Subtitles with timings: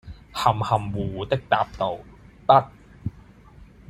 [0.33, 1.95] 含含胡胡的答道，
[2.47, 2.53] 「不……」